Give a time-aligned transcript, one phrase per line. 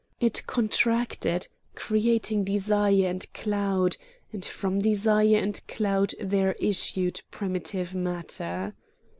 [0.19, 3.97] It contracted, creating Desire and Cloud,
[4.33, 8.73] and from Desire and Cloud there issued primitive Matter.